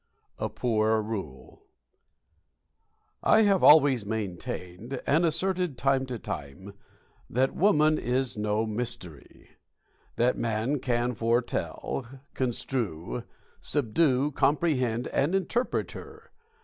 [0.39, 1.61] A POOR RULE
[3.21, 6.73] I have always maintained, and asserted time to time,
[7.29, 9.51] that woman is no mystery;
[10.15, 13.25] that man can foretell, construe,
[13.59, 16.31] subdue, comprehend, and interpret her.